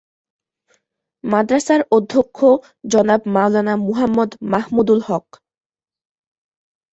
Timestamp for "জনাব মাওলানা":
2.91-3.73